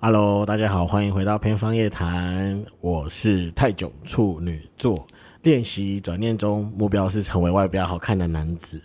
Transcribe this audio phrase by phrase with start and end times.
[0.00, 5.04] Hello，大家好，欢迎回到偏方夜谈，我是泰囧处女座，
[5.42, 8.80] 练习转念中，目标是成为外表好看的男子。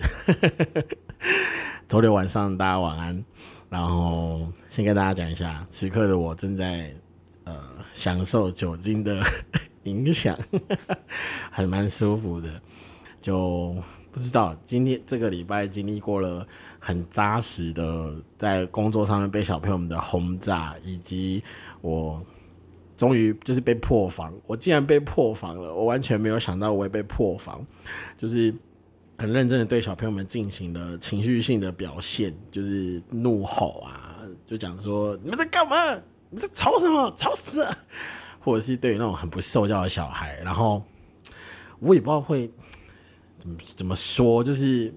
[1.88, 3.24] 周六晚上大家晚安，
[3.70, 6.92] 然后先跟大家讲一下，此刻的我正在
[7.44, 7.56] 呃
[7.94, 9.24] 享受酒精的
[9.84, 10.36] 影响，
[11.52, 12.50] 还蛮舒服的，
[13.22, 13.76] 就
[14.12, 16.48] 不知道今天这个礼拜经历过了。
[16.86, 21.42] 很扎实的，在工作上面被小朋友们的轰炸，以及
[21.80, 22.22] 我
[22.98, 27.66] 终于就是被破防，我竟然被破防了，我完全没有想到我会被破防，
[28.18, 28.54] 就是
[29.18, 35.98] 很认真的对小朋友们进行了情绪性的表现，就是怒吼啊，就讲说你们在干嘛？
[36.30, 37.14] 你在吵什么？
[37.16, 37.78] 吵死了！
[38.42, 40.84] 或者是对于那种很不受教的小孩，然后
[41.80, 42.52] 我也不知道会
[43.40, 44.94] 怎么怎么说，就是。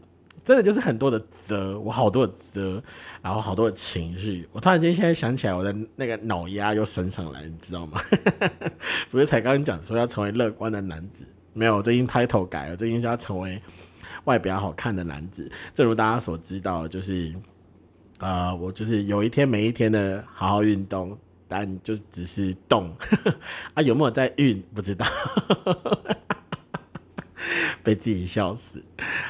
[0.46, 2.80] 真的就是很多的责，我好多的责，
[3.20, 4.48] 然后好多的情绪。
[4.52, 8.00] 我突然间现在想起来，我的那个脑压又升上来，你知道吗？
[9.10, 13.60] 不是才刚讲说要成为乐观的男子，没有，最近 title 改了，最近是要成为
[14.22, 15.50] 外表好看的男子。
[15.74, 17.34] 正如大家所知道，就是
[18.20, 22.96] 呃，我就是有一天没一天的好好运动，但就只是动
[23.74, 25.04] 啊，有没有在运不知道。
[27.86, 28.82] 被自己笑死。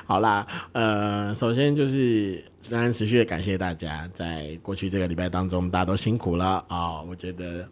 [0.07, 7.03] 好啦，呃，首先就是仍然持续的感谢大家，在过去这个礼拜当中，大家都辛苦了啊！
[7.03, 7.69] 我觉得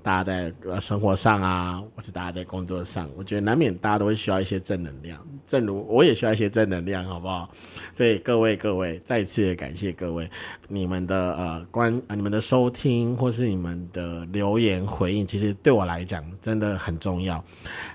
[0.00, 5.18] 大家在呃生活上啊，或是大家在工作上，我觉得难免大家都会需要一些正能量。
[5.44, 7.50] 正如我也需要一些正能量，好不好？
[7.92, 10.30] 所以各位各位，再次的感谢各位，
[10.68, 17.44] 你们的呃关啊，你们的收听或是你们的留言回应，其实对我来讲真的很重要。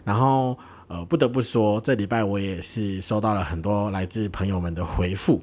[0.03, 0.57] 然后。
[0.87, 5.41] 呃，不得不说，这礼拜我也是收到了很多来自朋友们的回复，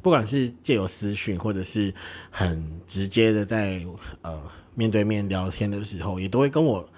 [0.00, 1.92] 不管是借由私讯，或者是
[2.30, 3.84] 很直接的在
[4.22, 4.40] 呃
[4.74, 6.88] 面对面聊天的时候，也都会跟我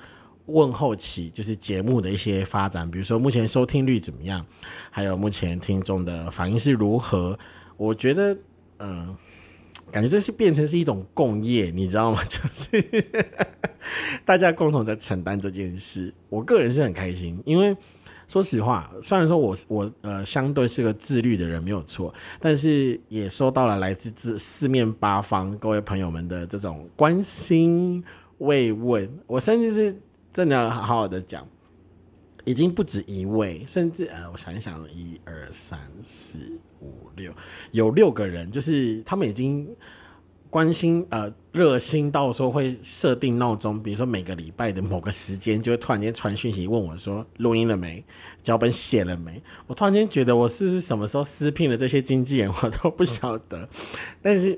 [0.47, 4.45] 问候起就是节目的一些发展，比如说目前收听率怎么样，
[4.91, 7.39] 还有目前听众的反应是如何。
[7.77, 8.37] 我觉得，
[8.79, 9.17] 嗯。
[9.93, 12.21] 感觉这是变成是一种共业，你知道吗？
[12.27, 12.83] 就是
[14.25, 16.13] 大家共同在承担这件事。
[16.29, 17.77] 我个人是很开心，因为
[18.29, 28.03] 说实话，虽然说我我呃相对是个自律的人没有错，但是也收到了来自自四面八方各位朋友们的这种关心
[28.39, 29.09] 慰问。
[29.27, 29.97] 我甚至是
[30.33, 31.47] 真的好好的讲。
[32.47, 36.39] 已经不止一位，甚至呃，我想一想，一二三四
[36.83, 37.33] 五六，
[37.71, 39.67] 有六个人，就是他们已经
[40.55, 48.05] 关心呃热心到说会设定闹钟，比如说每个礼拜的某个时间，就会突然间传讯息问我说录音了没，
[48.41, 49.43] 脚本写了没？
[49.67, 53.69] 我突然间觉得我是不是什么时候私聘了这些经纪人，我都不晓得，
[54.23, 54.57] 但是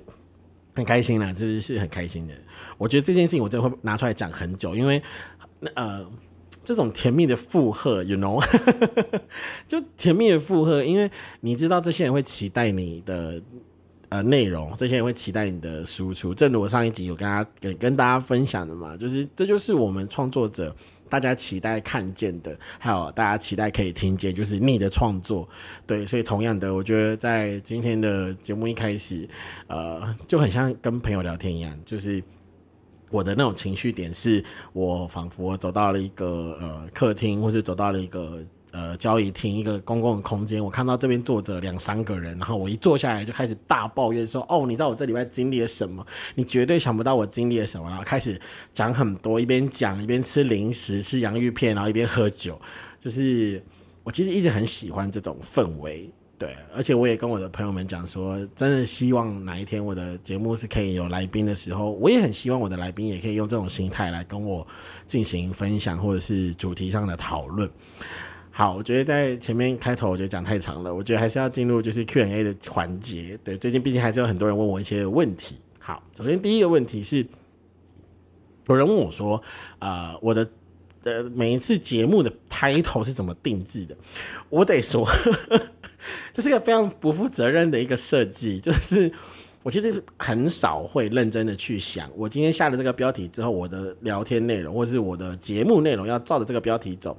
[0.74, 2.34] 很开心啦，这是是很开心的。
[2.76, 5.02] 我觉得这件事情我真的会拿出来讲很久，因为
[5.74, 6.06] 呃。
[6.62, 8.44] 这种甜蜜的附和，you know，
[9.68, 11.08] 就甜蜜的附和，因为
[11.42, 13.40] 你知道这些人会期待你的
[14.08, 16.34] 呃内容，这些人会期待你的输出。
[16.34, 20.74] 正如我上一集有跟大家跟跟大家分享的嘛，就是这就是我们创作者
[21.08, 25.48] 大家期待看见的，还有大家期待可以听见，就是你的创作。
[25.86, 29.28] 对，所以同样的，我觉得在今天的节目一开始，
[29.66, 32.22] 呃，就很像跟朋友聊天一样，就是。
[33.08, 38.44] 我的那种情绪点是，我仿佛走到了一个呃客厅，或是走到了一个
[38.76, 40.62] 呃交易厅，一个公共的空间。
[40.62, 46.06] 我看到这边坐着两三个人，然后我一坐下来就开始大抱怨说：“哦，你知道我这礼拜经历了什么？
[46.34, 48.38] 你绝对想不到我经历了什么。”然后开始
[48.74, 52.60] 讲很多，一边讲一边吃零食，吃洋芋片，然后一边喝酒。
[53.00, 53.62] 就是
[54.02, 56.10] 我其实一直很喜欢这种氛围。
[56.38, 64.66] 对，而且我也跟我的朋友们讲说，真的希望哪一天我的节目是可以有来宾的时候，我也很希望我的来宾也可以用这种心态来跟我
[65.06, 67.70] 进行分享，或者是主题上的讨论。
[68.58, 73.38] 好，我觉得在前面开头我觉得讲太长了，我觉得还是要进入就是 Q&A 的环节。
[73.44, 75.56] 对，最近毕竟还是有很多人问我一些问题。
[75.78, 77.18] 好，首先第一个问题是，
[78.66, 79.42] 有人问我说，
[79.78, 80.48] 啊，我的
[81.02, 83.94] 呃每一次节目的开头是怎么定制的？
[84.48, 85.06] 我得说。
[86.32, 89.12] 这是一个非常不负责任的一个设计，就是
[89.64, 97.18] 我其实很少会认真的去想，我今天下了这个标题之后，我的聊天内容或是我的节目内容要照着这个标题走。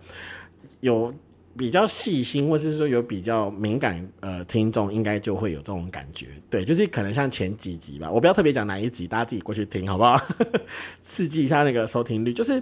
[0.80, 1.14] 有
[1.58, 6.28] 比较细心，或是说有比较敏感呃听众，应该就会有这种感觉。
[6.50, 10.22] 对，就是可能像前几集吧，我不要特别讲哪一集，大家自己过去听好不好？
[11.02, 12.62] 刺激一下那个收听率，就是。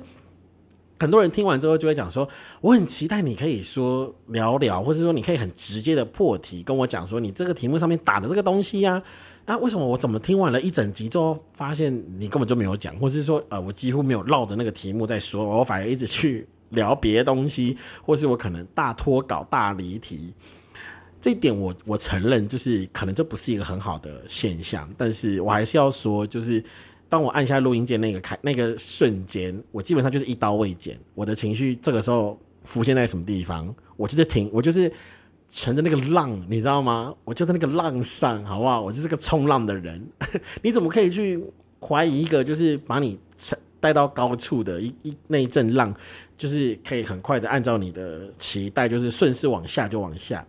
[0.97, 2.25] 很多人听完之后就会讲说，
[2.61, 9.03] 我很期待你可以说聊聊，或者说你可以很直接的破题跟我讲说，你这个题目上面打的这个东西呀，
[9.43, 20.33] 啊，为什么我怎么听完了一整集之后，发现你根本就没有讲，或是说，呃，我几乎没有绕着那个题目在说，我反而一直去聊别的东西，或是我可能大脱稿、大离题。
[21.21, 26.63] 这一点我我承认，就是可能这不是一个很好的现象，但是我还是要说，就是
[27.09, 34.91] 当我按下录音键那个开那个瞬间，我基本上就是一刀未剪，我的情绪这个时候浮现在什么地方，我就是停，我就是。
[35.47, 37.13] 乘着那个浪，你知道吗？
[37.23, 38.81] 我就在那个浪上，好不好？
[38.81, 40.03] 我就是个冲浪的人。
[40.63, 41.39] 你怎么可以去
[41.79, 43.15] 怀疑一个就是把你
[43.79, 45.93] 带到高处的一一那一阵浪，
[46.37, 50.45] 就是可以很快的按照你的期待，就是顺势往下就往下，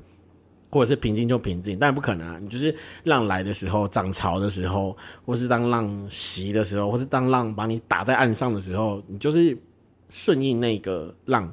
[0.71, 1.79] 或者是平静就平静？
[1.79, 2.39] 但不可能啊！
[2.41, 2.75] 你就是
[3.05, 9.57] 浪来的时候、涨潮的时候，或是当浪袭的时候，或是当浪把你打在岸上的时候，你就是
[10.11, 11.53] 顺应那个浪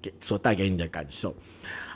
[0.00, 1.34] 给所带给你的感受。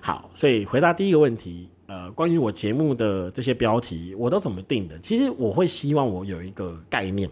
[0.00, 4.98] 好，所以回答第一个问题，呃，关于我节目的这些标题，我都怎么定的？
[5.00, 7.28] 其实我会希望我有一个概念，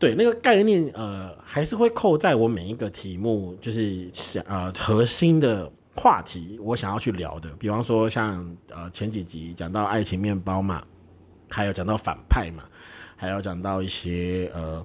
[0.00, 7.50] 对那个概念，呃，还是会扣在我每一个题目，就是想呃核心的话题，我想要去聊的。
[7.58, 10.82] 比方说像呃前几集讲到爱情面包嘛，
[11.50, 12.64] 还有讲到反派嘛，
[13.14, 14.82] 还有讲到一些呃，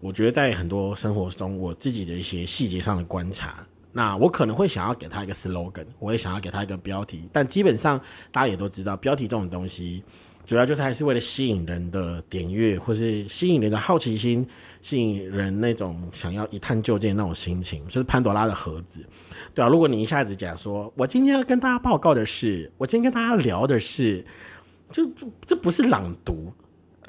[0.00, 3.62] 我觉得在很多生活中我自己的一些细节上的观察。
[3.92, 10.02] 那我可能会想要给他一个 slogan，我也想要给他一个标题，但基本上大家也都知道，标题这种东西，
[10.48, 14.48] 主要就是还是为了吸引人的点阅，或是吸引人的好奇心，
[14.80, 19.04] 吸引人那种想要一探究竟那种心情，就是潘多拉的盒子，
[19.52, 24.24] 对啊，如果你一下子讲说，我今天要跟大家报告的是，我今天跟大家聊的是，
[24.90, 25.06] 就
[25.44, 26.50] 这不是朗读。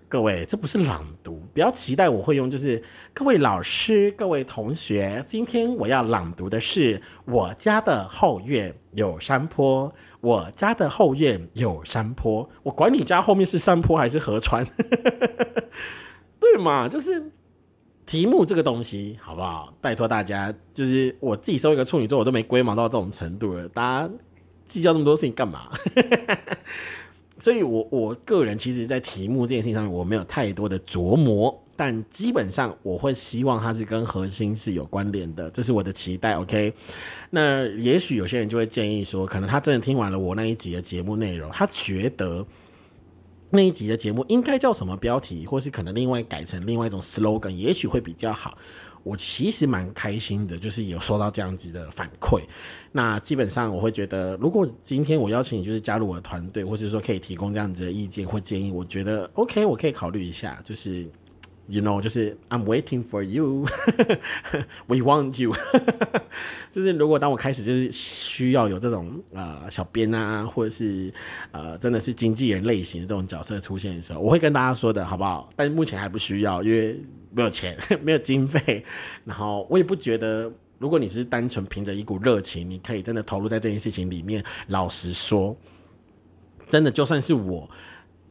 [0.10, 2.50] 各位，这不是朗读，不要期待我会用。
[2.50, 2.84] 就是
[3.14, 14.66] 各位老师、各位同学，今天我要朗读的是我家的后院有山坡，我家的后院有山坡，我管你家后面是山坡还是河川，
[16.40, 16.90] 对嘛？
[16.90, 17.32] 就是
[18.06, 19.74] 题目这个东西，好不好？
[19.80, 24.10] 拜托大家，就是我自己收一个处女座，我都没龟毛到这种程度了，大家
[24.68, 25.70] 计较那么多事情干嘛？
[27.40, 36.34] 所以，我我个人其实，在题目这件事情上面，我没有太多的琢磨，但基本上我会希望它是跟核心是有关联的，这是我的期待。
[36.34, 36.74] OK，
[37.30, 42.46] 那也许有些人就会建议说，可能他真的听完了我那一集的节目内容，他觉得
[43.50, 48.58] 那一集的节目应该叫什么标题，或是可能另外改成另外一种 slogan，也许会比较好。
[49.02, 52.42] 我其实蛮开心的，就是有收到这样子的反馈。
[52.92, 60.62] 那基本上我会觉得，如果今天我邀请你，就是加入我的团队，或者说可以提供这样子的意见或建议，我觉得 OK，我可以考虑一下。
[60.66, 61.10] 就是
[61.70, 65.54] You know，就是 I'm waiting for you，We want you。
[66.72, 71.14] 就是如果当我开始就是需要有这种呃小编啊，或者是
[71.52, 75.50] 呃真的是经纪人类型的这种角色出现的时候，我会跟大家说的好不好？
[75.56, 77.00] 但是目前还不需要，因为。
[77.32, 78.84] 没有钱， 没有经费，
[79.24, 84.44] 然后我也不觉得，如果你是单纯凭着一股热情，你可以真的投入在这件事情里面。
[84.70, 85.56] 老实说，
[86.68, 87.70] 真的就算是我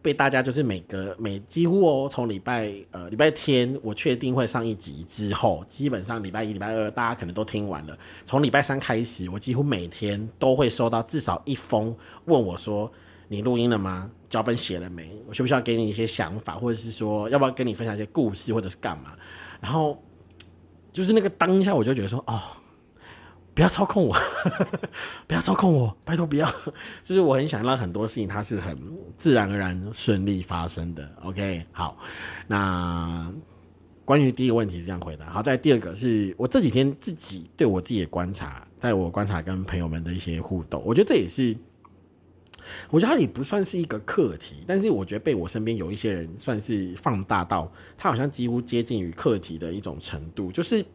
[0.00, 7.98] 被大家就是每个每几乎哦，从礼拜呃礼拜天我确定会上一集之后，基本上礼拜一、礼拜二大家可能都听完了。
[8.24, 12.90] 从礼拜三开始，我几乎每天都会收到至少一封问我说。
[13.30, 14.10] 你录音了吗？
[14.30, 15.14] 脚本写了没？
[15.26, 19.12] 我需不需要给你一些想法，或者是说要不要跟你分享一些故事，或者是干嘛？
[19.60, 20.02] 然后
[20.94, 22.40] 就是那个当下，我就觉得说，哦，
[23.58, 24.16] 不要操控我，
[25.26, 26.48] 不要操控我，拜托不要。
[27.02, 28.78] 就是我很想让很多事情它是很
[29.16, 31.10] 自然而然顺利发生的。
[31.24, 31.98] OK，好，
[32.46, 33.28] 那
[34.04, 35.28] 关于第一个问题是这样回答。
[35.28, 41.56] 好，在第二个是我这几天自己对我自己的观察，在我观察跟朋友们的一些互动，我觉得这也是。
[42.90, 50.86] 我觉得它也不算是一个课题，但是我觉得被我身边有一些人算是放大到，它好像几乎接近于课题的一种程度，就是。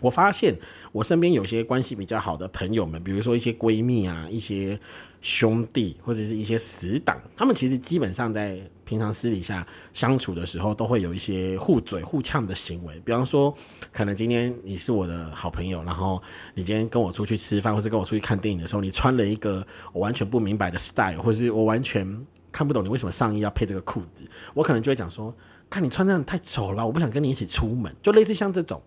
[0.00, 0.54] 我发现
[0.92, 4.78] 我身边有些关系比较好的朋友们，比如说一些闺蜜啊、一些
[5.20, 13.00] 兄弟或者是一些死党，他们其实基本上在平常私底下相处的时候，都会有一些互嘴互呛的行为。
[13.04, 13.52] 比方说，
[13.92, 16.22] 可能今天你是我的好朋友，然后
[16.54, 24.24] 你今天跟我出去吃饭，或是跟我出去看电影的时候，你穿了一个我完全不明白的 style，或是我完全看不懂你为什么上衣要配这个裤子，
[24.54, 25.34] 我可能就会讲说：
[25.68, 27.92] 看你穿这样太丑了，我不想跟你一起出门。
[28.00, 28.80] 就类似像这种。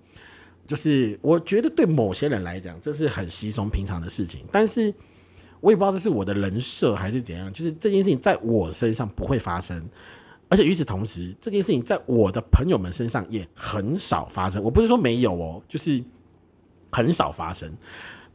[0.68, 4.94] 就是我觉得对某些人来讲，这是很稀松平常的事情，但是
[5.60, 7.52] 我也不知道这是我的人设还是怎样。
[7.52, 9.84] 就是这件事情在我身上不会发生，
[10.48, 14.64] 而且与此同时，这件事情在我的朋友们身上也很少发生。
[14.64, 16.02] 我不是说没有哦，就是
[16.92, 17.72] 很少发生。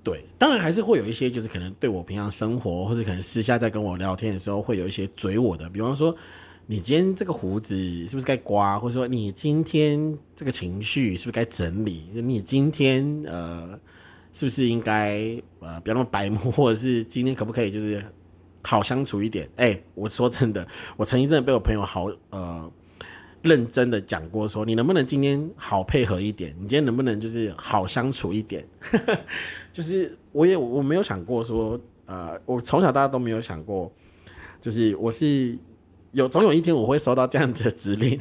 [0.03, 6.17] 对，当然还是会有一些，就是可能对我平常生活，或者可能私下在跟我聊天的时候，会有一些嘴我的，比方说，
[6.67, 13.79] 你今天这个胡子是不是该刮，或者说你今天这个情绪是不是该整理，你今天呃
[14.33, 18.05] 是不是应该呃不要那么白目，或者是今天可不可以就是
[18.63, 19.49] 好相处一点？
[19.57, 22.71] 哎，我说真的，我曾经真的被我朋友好呃。
[23.43, 26.53] 认真的讲过，说你能不能今天好配合一点？
[26.59, 28.67] 你今天能不能就是好相处一点？
[29.73, 33.93] 就是我也我没有想过说，呃，我从小大家都没有想过，
[34.61, 35.57] 就是我是
[36.17, 38.19] 有总有一天我会收到这样子的指令。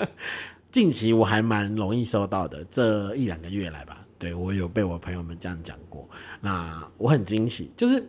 [0.70, 6.06] 近期我还蛮容易收到的，这一两个月来吧，对我有被我朋友们这样讲过，
[6.42, 8.06] 那我很惊喜，就是。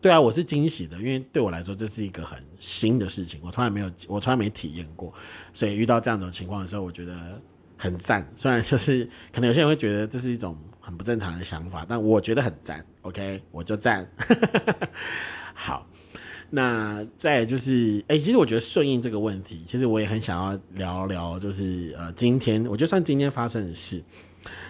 [0.00, 5.12] 对啊，我是惊喜的，因为对我来说这是一个很新的事情，我从来没有，我从来没体验过，
[5.52, 7.42] 所以遇到这样的情况的时候，我觉得
[7.76, 8.24] 很赞。
[8.36, 12.86] 虽然就是可能有些人会觉得这是一种很不正常的想法，但我觉得很赞。
[13.02, 14.08] OK，我就赞。
[15.52, 15.84] 好，
[16.50, 24.02] 那再就是，哎，其实我觉得顺应这个问题，其实我也很想要聊聊，就是呃，今天我就算今天发生的事，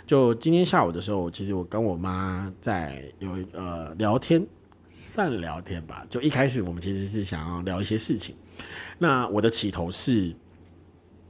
[0.06, 4.46] 就今天下午的时候，其实我跟我妈在有呃聊天。
[4.90, 8.34] 算聊天吧，就一开始我们其实是想要聊一些事情。
[8.98, 10.34] 那我的起头是，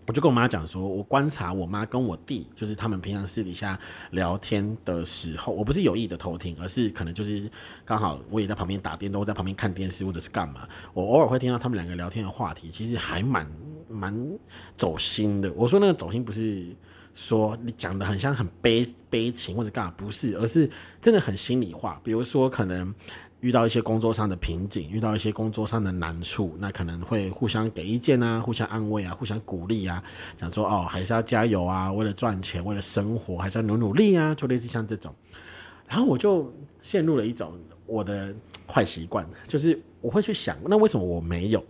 [0.09, 3.79] 我就跟我妈讲说，我观察我妈跟我弟，就是他们平常私底下
[4.13, 7.49] 聊天的时候，我不是有意的偷听，而是可能就是
[7.85, 13.47] 刚好我也在旁边打电动，在旁边看电视或者是干嘛，我偶尔会听到他们两个聊天的话题，其实还蛮
[13.87, 14.19] 蛮
[14.79, 15.53] 走心的。
[15.53, 16.65] 我说那个走心不是
[17.15, 20.71] 说你讲的很像很悲悲情或者干嘛，不是，而是
[21.03, 22.01] 真的很心里话。
[22.03, 22.95] 比如说可能。
[23.41, 30.03] 遇到一些工作上的瓶颈，遇到一些工作上的难处，那可能会互相给意见啊，互相安慰啊，互相鼓励啊，
[30.37, 35.15] 讲说哦，还是要加油啊，为了赚钱，为了生活，还是要努努力啊，就类似像这种。
[35.87, 36.53] 然后我就
[36.83, 37.53] 陷入了一种
[37.87, 38.35] 我的
[38.67, 41.65] 坏习惯，就是我会去想，那为什么我没有？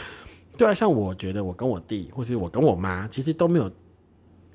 [0.56, 3.70] 对啊，像我觉得我跟我弟，或是我跟我妈，其实都没有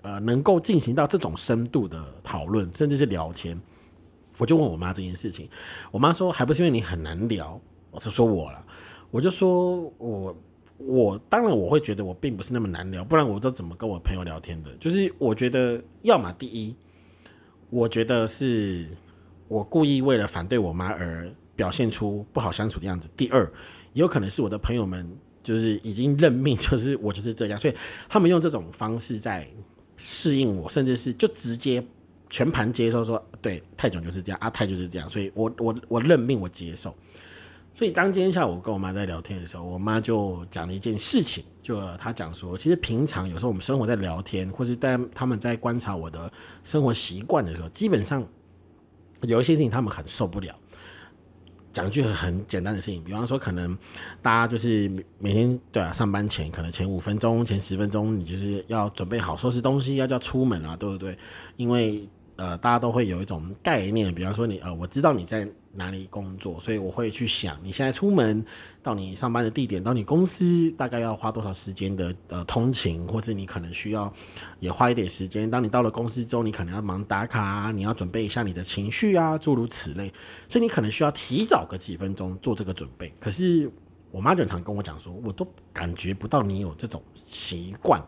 [0.04, 3.60] 呃能够进行到这种深度的讨论，甚至是聊天。
[4.42, 5.48] 我就问我妈这件事情，
[5.92, 8.66] 我妈说还不是因为你很难聊，我就说我了，
[9.12, 10.36] 我就说我
[10.80, 14.76] 我当然我会觉得我并不是那么难聊，不然我都怎么跟我朋友聊天的？
[14.80, 16.76] 就是我觉得要么第一，
[17.70, 18.90] 我觉得是
[19.48, 23.44] 我故意为了反对我妈而表现出不好相处的样子；第二，
[23.94, 25.08] 也有可能是我的朋友们
[25.44, 27.76] 就是已经认命， 就是我就是这样，所以
[28.10, 29.48] 他们用这种方式在
[29.98, 31.86] 适应我，甚至是就直接。
[32.32, 36.96] 全盘接受说，对，泰囧就是这样，阿泰就是这样，所以我我我认命，我接受。
[37.76, 46.32] 所以当今天下午跟我妈在聊天的时候，我妈就讲了一件事情，就她讲说，其实平常有时候我们生活在聊天，或是在他们在观察我的
[46.64, 48.26] 生活习惯的时候，基本上
[49.22, 50.56] 有一些事情他们很受不了。
[51.74, 53.78] 讲句很简单的事情，比方说，可能
[54.22, 61.18] 大家就是每天对啊，上班前可能前五分钟、前十分钟，你就是要准备好收拾东西，要叫出门啊，对不对？
[61.56, 62.06] 因为
[62.42, 68.44] 呃，大家都会有一种概念，比方说你呃，我知道你在哪里工作，所以我会去想你现在出门
[68.82, 74.12] 到你上班的地点，到你公司大概要花多少时间的呃通勤，或是你可能需要
[74.60, 75.48] 也花一点时间。
[75.48, 80.12] 当你到了公司之后，你可能要忙打卡，你要准备一下你的情绪啊，诸如此类，
[80.50, 83.14] 所以你可能需要提早个几分钟做这个准备。
[83.20, 83.72] 可是
[84.10, 88.02] 我妈就常跟我讲说，我都感觉不到你有这种习惯。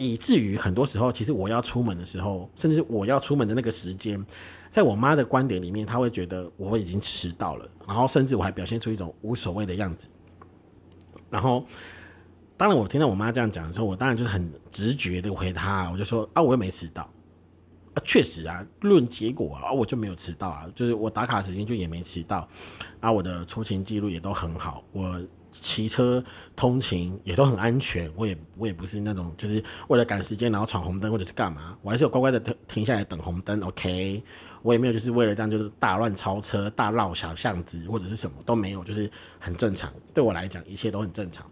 [0.00, 4.24] 以至于很多时候，其实我要出门的时候，甚至我要出门的那个时间，
[4.70, 10.06] 在我妈的观点里面，她会觉得我已经迟到了，然后甚至我还表现出一种无所谓的样子。
[11.28, 11.66] 然后，
[12.56, 17.02] 当然我听到我妈这样讲的时候，我当然就是很直觉的回她，我就说啊，我又没迟到
[17.94, 22.48] 啊，确实啊，论结果啊，我就没有迟到啊，就是我打卡时间就也没迟到，
[23.00, 25.20] 啊，我的出勤记录也都很好，我。
[25.60, 26.22] 骑车
[26.54, 33.60] 通勤也都很安全，我也我也不是那种就是为了赶时间然后闯红灯或者是干嘛，我还是有乖乖的停停下来等红灯。
[33.60, 34.22] OK，
[34.62, 39.92] 我也没有就是为了这样就是大乱超车、大绕小巷子或者是什么都没有，就是很正常。
[40.14, 41.44] 对我来讲，一切都很正常。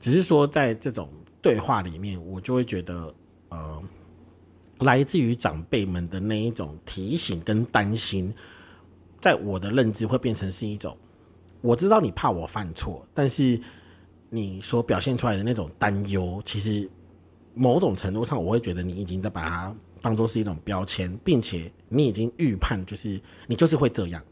[0.00, 1.08] 只是说在这种
[1.40, 3.14] 对话里面，我就会觉得
[3.48, 3.82] 呃，
[4.80, 8.34] 来自于长辈们的那一种提醒跟担心，
[9.20, 10.96] 在我的认知会变成是一种。
[11.64, 13.58] 我知道你怕我犯错，但是
[14.28, 16.86] 你所表现出来的那种担忧，其实
[17.54, 24.22] 某种程度上，我会觉得你已经在把它当做是一种标签，并且你已经预判，就是你就是会这样，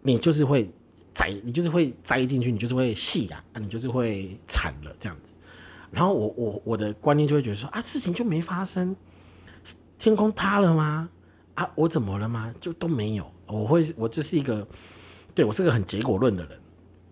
[0.00, 0.70] 你就是会
[1.12, 5.34] 栽，你就是会栽进去，你就是会细啊，你就是会惨了这样子。
[5.90, 8.94] 然后我我我的观念就会觉得说啊，事情就没发生，
[9.98, 11.08] 天空塌了吗？
[11.54, 12.54] 啊，我怎么了吗？
[12.60, 13.28] 就都没有。
[13.48, 14.66] 我会我就是一个，
[15.34, 16.58] 对我是个很结果论的人。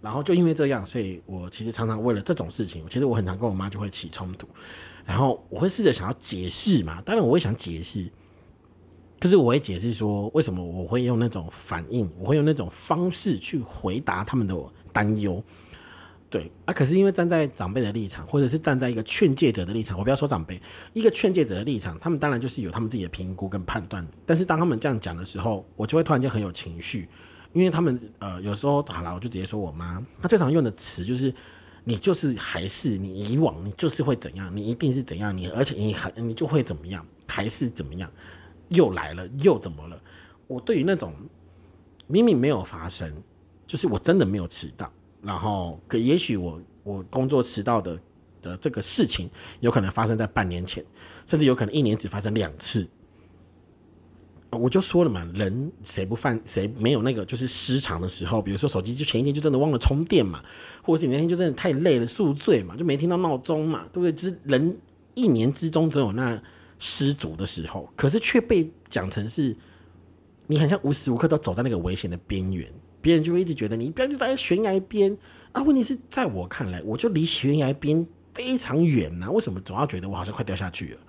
[0.01, 4.49] 然后就因为这样，所以我其实常常为了这种事情，其实我很常跟我妈就会起冲突。
[5.05, 8.09] 然后我会试着想要解释嘛，当然我会想解释，
[9.21, 14.57] 就是我会解释说为什么我会用那种反应，我会用那种方式去回答他们的
[14.93, 15.43] 担忧。
[16.29, 20.61] 对啊，可是因为站在长辈的立场，或者是站在一个劝诫者的立场，我不要说长辈，
[20.95, 24.05] 一个劝诫者的立场，他们当然就是有他们自己的评估跟判断。
[24.27, 27.07] 但是当他们这样讲的时候，我就会突然间很有情绪，
[27.53, 31.33] 因为他们呃有时候好了，我就直接说我妈，她最常用的词就是。
[31.85, 38.09] 你就是还是你以往你就是会怎样，你一定是怎样，你而且你还你就会怎么样，还是怎么样，
[38.69, 40.01] 又来了又怎么了？
[40.47, 41.13] 我对于那种
[42.07, 43.13] 明明没有发生，
[43.67, 44.89] 就是我真的没有迟到，
[45.21, 47.99] 然后可也许我我工作迟到的
[48.41, 49.29] 的这个事情，
[49.59, 50.85] 有可能发生在半年前，
[51.27, 52.89] 甚至有可能一年只发生两次。
[54.59, 60.45] 我就说了嘛，人谁不犯谁没有那个就是失常的时候，比如说手机就前一天就真的忘了充电嘛，
[60.83, 64.13] 或者是你那天就真的太累了宿醉嘛，就没听到闹钟嘛，对不对？
[64.13, 64.77] 就是人
[65.15, 66.41] 一年之中总有那
[66.79, 69.57] 失足的时候，可是却被讲成是，
[70.47, 75.17] 你好像无时无刻都走在那个危险的边缘，别人就会一直觉得你不要就在悬崖边
[75.53, 75.63] 啊。
[75.63, 81.01] 问题是在我看来，我就离悬崖边非常远呐，为什么总要觉得我好像快掉下去了？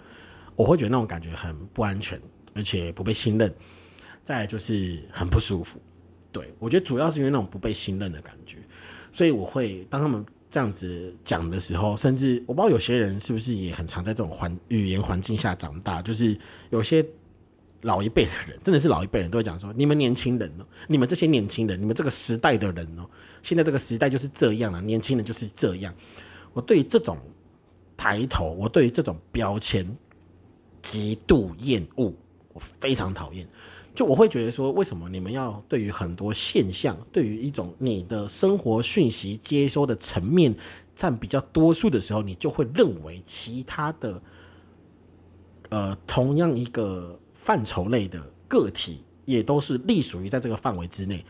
[0.56, 2.18] 我会觉得那种感觉很不安全。
[2.54, 3.54] 而且不被信任，
[4.24, 5.80] 再来就是很不舒服。
[6.32, 8.58] 对我觉得主要是因为那种不被信任的感觉，
[9.12, 16.36] 所以我会当他们这样子讲的时候，甚至我不知道有些人是不是也很常在这种环语言环境下长大，就是
[16.72, 17.06] 有些
[17.82, 23.08] 老一辈的人，真的是老一辈人都会讲说：你们年轻人哦，你们这些年轻人，你们这个时代的人哦，
[23.44, 25.94] 现在这个时代就是这样了，年轻人就是这样。
[26.54, 27.18] 我对于这种
[27.96, 29.86] 抬头，我对于这种标签
[30.82, 32.12] 极度厌恶。
[32.54, 33.48] 我非常讨厌，
[33.94, 40.56] 就我会觉得说，为什么你们要对于很多现象，对于一种你的生活讯息接收的层面
[40.96, 44.22] 占比较多数的时候，你就会认为其他的，
[45.70, 51.26] 呃，同样一个范畴类的个体也都是隶属于在这个范围之内。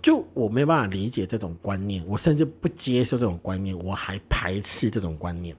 [0.00, 5.56] 就我没办法理解这种观念，我甚至不接受这种观念，我还排斥这种观念。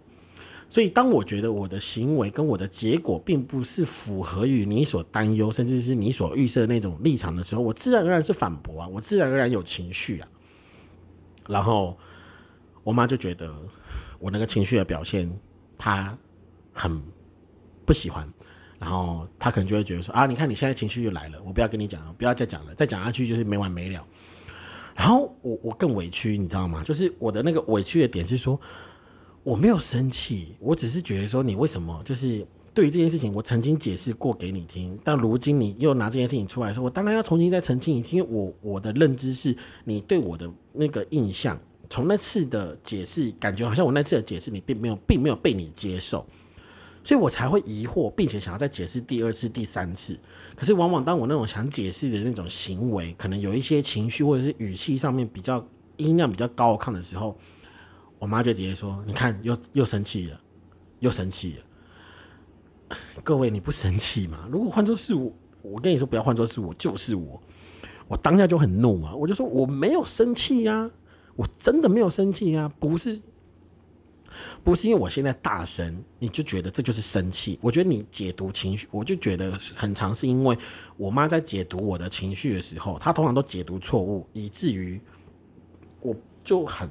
[0.74, 10.28] 所以，当我觉得我的行为跟我的结果并不是符合于你所担忧，甚至是你所预设那种立场的时候，我自然而然是反驳啊，我自然而然有情绪啊。
[11.48, 11.96] 然后
[12.84, 13.54] 我妈就觉得
[14.18, 15.32] 我那个情绪的表现，
[15.78, 16.18] 她
[16.74, 17.00] 很
[17.86, 18.28] 不喜欢。
[18.80, 24.04] 然后她可能就会觉得说啊，你看你现在情绪又来了，我不要跟你讲了，不要再讲了，再讲下去就是没完没了。
[24.96, 26.84] 然后我我更委屈，你知道吗？
[26.84, 28.60] 就是我的那个委屈的点是说。
[29.44, 39.54] 我没有生气，我只是觉得说你为什么就是对于这件事情，我曾经解释过给你听，但如今你又拿这件事情出来说，我当然要重新再澄清一次，因为我我的认知是
[39.84, 46.26] 你对我的那个印象，从那次的解释，感觉好像我那次的解释你并没有并没有被你接受，
[47.04, 50.18] 所以我才会疑惑，并且想要再解释第二次、第三次。
[50.56, 55.64] 可是往往当我那种想解释的那种行为，可能有一些情绪或者是语气上面比较
[55.98, 57.38] 音量比较高亢的时候。
[58.24, 60.40] 我妈就直接说：“你看，又又生气了，
[61.02, 62.98] 又生气了。
[63.22, 64.48] 各位，你不生气吗？
[64.50, 65.30] 如果换作是我，
[65.62, 67.44] 我跟你说，不要换作是我，就是我，
[68.08, 69.14] 我当下就很怒啊！
[69.14, 70.90] 我就说我没有生气呀，
[71.36, 73.22] 我真的没有生气啊，不是，
[74.64, 77.60] 不是因为我现在大声，你就觉得这就是生气。
[77.62, 80.58] 我觉得你解读情绪，我就觉得很常是因为
[80.96, 84.98] 我妈在解读我的情绪的时候，她通常都解读错误，以至于
[86.00, 86.90] 我就很。”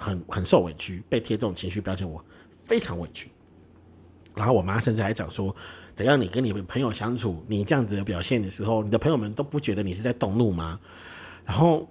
[0.00, 2.24] 很很受委屈，被贴这种情绪标签，我
[2.64, 3.30] 非常委屈。
[4.34, 5.54] 然后我妈甚至还讲说
[5.94, 10.80] ：“怎样你跟你朋友相处，你这样子的表现的时候，你的朋友们都不觉得你是在动怒吗？”
[11.44, 11.86] 然后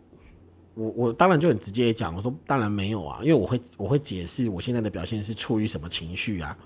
[0.74, 6.58] 我我当然就很直接讲，我说：“当然没有啊，因为我会我会解释我现在的表现是出于什么情绪啊？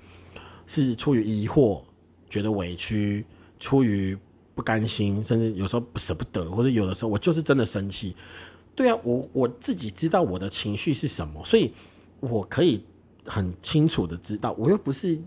[0.67, 1.82] 是出于疑惑、
[2.29, 3.25] 觉得委屈、
[3.60, 4.17] 出于
[4.53, 8.15] 不甘心，甚至有时候舍不得，或者有的时候我就是真的生气。”
[8.75, 11.71] 对啊，我我自己知道我的情绪是什么，所以
[12.19, 12.83] 我可以
[13.25, 15.19] 很清楚的知道，我又不是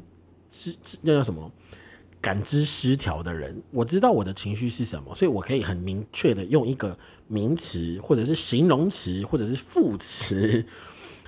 [0.50, 1.50] 是那叫什么
[2.20, 10.64] 感知失调的人，我知道我的情绪是什么，所以我可以很明确的用一个名词或者是形容词或者是副词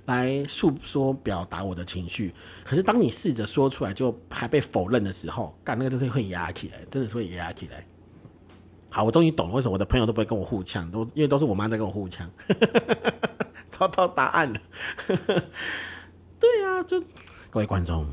[0.06, 2.34] 来诉说表达我的情绪。
[2.64, 7.86] 可是当你试着说出来就还被否认的时候，干那个真是会压起来，真的是会压起来。
[8.90, 12.28] 好，我终于懂了为什么我的朋友都不会跟我互呛，都因为都是我妈在跟我互呛，
[13.70, 14.60] 找到答案了。
[16.40, 17.00] 对啊，就
[17.50, 18.06] 各位观众，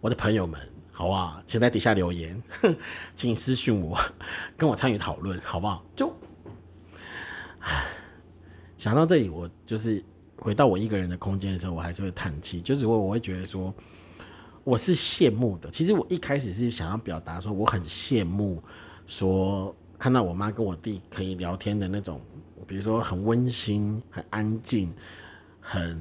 [0.00, 0.60] 我的朋友们，
[0.92, 1.42] 好不好？
[1.46, 2.40] 请在底下留言，
[3.16, 3.98] 请私信我，
[4.56, 5.84] 跟我参与讨论，好不好？
[5.96, 6.12] 就
[8.76, 10.02] 想到这里，我就是
[10.36, 13.74] 回到我一个人的空间的时候，我还是会叹气，就是我我会觉得说，
[14.62, 15.68] 我是羡慕的。
[15.70, 18.62] 其实我一开始是想要表达说，我很羡慕，
[19.06, 22.20] 说看到我妈跟我弟可以聊天的那种，
[22.66, 24.92] 比如说很温馨、很安静、
[25.60, 25.98] 很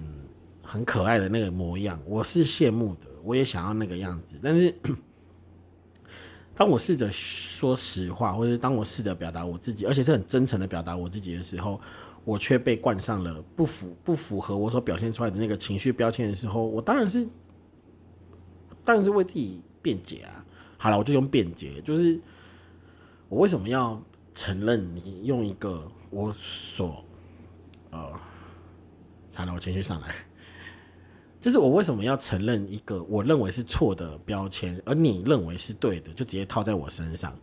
[0.61, 4.37] 很可爱的那个模样，我是羡慕的，我也想要那个样子。
[4.43, 4.73] 但是，
[6.53, 11.79] 当我试着说实话，或者当我试着表达我自己，而且是很真诚的表达我自己的时候，
[12.23, 17.27] 我却被冠上了不符不符合我所表现出来的那个情绪标签的时候，我当然是
[18.83, 20.45] 当然是为自己辩解啊。
[20.77, 22.19] 好了，我就用辩解，就是
[23.29, 24.01] 我为什么要
[24.33, 27.03] 承认你用一个我所
[27.91, 28.11] 呃，
[29.29, 30.15] 惨了，我情绪上来，
[31.39, 37.37] 就是我为什么要承认一个我认为是错的标签，而你认为是对的，就直接套在我身上，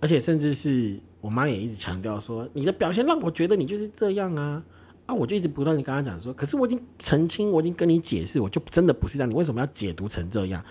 [0.00, 1.00] 而且甚至是。
[1.24, 4.62] 我妈也一直强调说，你的表现让我觉得你就是这样啊
[5.06, 5.14] 啊！
[5.14, 10.62] 我就一直不断的跟她讲说，可是我已经澄清，我已经跟你解释，我就真的不是这样，你为什么要解读成这样？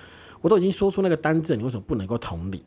[0.41, 2.63] 我都已经说出那个单字，你为什么不能够同理？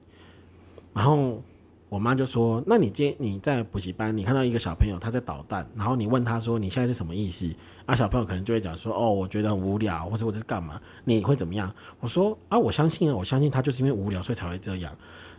[0.92, 1.40] 然后
[1.88, 7.49] 我妈就说，那你今你在补习班，你看到一个小朋友他在捣蛋，然后你问他说你现在是什么意思？
[7.85, 10.81] 啊，小朋友可能就会讲说，哦，我觉得无聊，或者我这是干嘛？
[11.05, 11.72] 你会怎么样？
[12.01, 14.94] 我说啊，我相信啊，我相信他就是因为无聊，所以才会这样。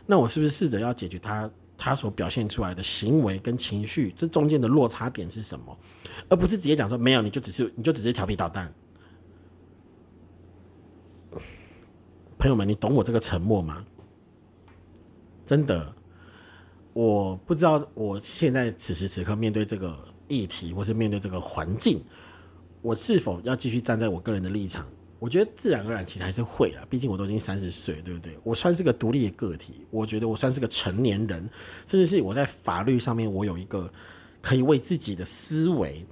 [0.05, 1.49] 那我是不是试着要解决他？
[1.79, 5.77] 他所表现出来的行为跟情绪，这中间的落差点是什么？
[6.27, 8.73] 而不是直接讲说没有，你就只是你就只是调皮捣蛋。
[12.39, 13.85] 朋友们，你懂我这个沉默吗？
[15.45, 15.93] 真的，
[16.97, 19.95] 我不知道我现在此时此刻面对这个
[20.27, 22.03] 议题，或是面对这个环境，
[22.81, 24.83] 我是否要继续站在我个人的立场？
[25.19, 28.35] 我觉得自然而然其实还是会了，毕竟我都已经三十岁，对不对？
[28.43, 31.47] 我算是个独立的个体，我觉得我算是个成年人，
[31.85, 33.87] 甚至是我在法律上面我有一个
[34.41, 36.03] 可以为自己的思维，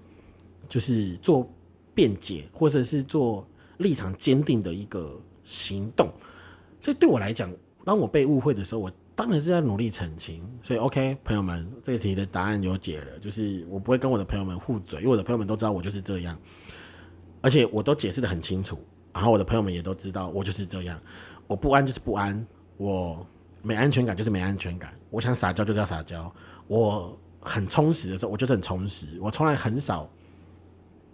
[0.69, 1.51] 就是做
[1.95, 3.43] 辩解或者是做
[3.77, 6.07] 立场坚定的一个行动。
[6.79, 7.51] 所以对我来讲，
[7.83, 10.43] 当我被误会的时候，我当然是要努力澄清。
[10.61, 16.37] 所以 OK，朋友们，这个题的答案有解了，就是我不会跟我的朋友们互嘴，因为我的朋友们都知道我就是这样，
[17.41, 18.77] 而且我都解释的很清楚。
[19.13, 20.99] 然后我的朋友们也都知道我就是这样，
[21.47, 23.25] 我不安就是不安，我
[23.61, 26.29] 没安全感就是没安全感，我想撒娇就是要撒娇，
[26.67, 30.09] 我很充实的时候我就是很充实，我从来很少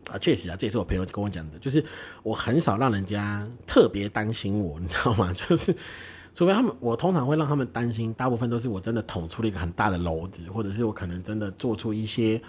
[0.09, 1.85] 啊，确实啊，这也是我朋友跟我讲的，就是
[2.23, 5.31] 我很少让人家特别担心我，你知道吗？
[5.37, 5.75] 就是
[6.33, 12.41] 除非他们，我通常会让他们担心，大部分都是我真的捅出了一个很大的篓子，或者是我可能真的做出一些。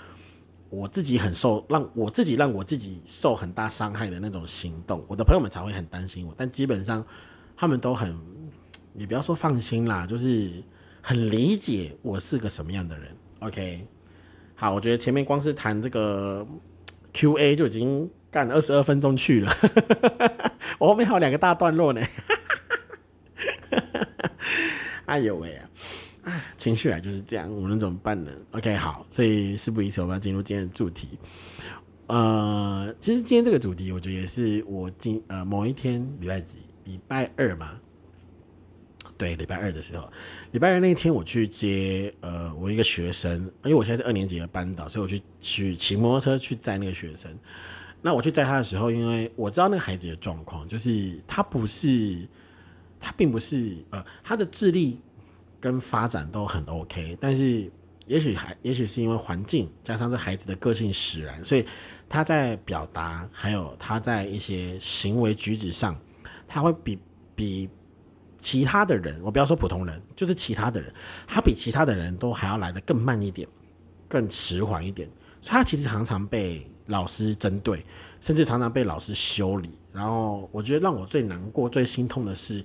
[0.70, 6.32] 我自己很受让我自己让我自己受很大伤害的那种行动，我的朋友们才会很担心我。
[6.34, 7.04] 但基本上，
[7.54, 8.18] 他们都很，
[8.94, 10.50] 你不要说放心啦，就是
[11.02, 13.14] 很理解我是个什么样的人。
[13.40, 13.86] OK，
[14.54, 16.46] 好，我觉得前面光是谈这个
[17.12, 19.52] QA 就已经干了二十二分钟去了，
[20.80, 22.00] 我后面还有两个大段落呢。
[25.06, 25.70] 哎呦喂啊！
[26.24, 31.18] 唉，情绪啊就是这样，我能怎么办呢？OK，好，所以事不宜迟，我们要进入今天的主题。
[32.06, 37.72] 呃，其实今天这个主题，我觉得也是我今呃某一天礼拜几，礼拜二嘛，
[39.18, 40.08] 对，礼拜二的时候，
[40.52, 47.32] 礼拜二那一天我去接呃我一个学生，因为我现在是二年级的班导，所以我去去骑摩托车去载那个学生。
[48.00, 52.26] 那我去载他的时候，因为我知道那个孩子的状况，就是他不是，
[53.02, 54.98] 他并不是呃他的智力。
[55.62, 57.70] 跟发展都很 OK，但是
[58.08, 61.64] 也许还也许是因为环境加上这孩子的个性使然，所以
[62.08, 65.96] 他在表达还有他在一些行为举止上，
[66.48, 66.98] 他会比
[67.36, 67.70] 比
[68.40, 70.92] 其他的人，我不要说普通人，就是其他的人，
[71.28, 73.46] 他比其他的人都还要来的更慢一点，
[74.08, 75.08] 更迟缓一点，
[75.40, 77.86] 所以他其实常常被老师针对，
[78.20, 79.70] 甚至常常被老师修理。
[79.92, 82.64] 然后我觉得让我最难过、最心痛的是，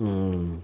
[0.00, 0.60] 嗯。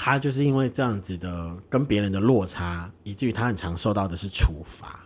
[0.00, 5.04] 他就是因为这样子的跟别人的落差，以至于他很常受到的是处罚。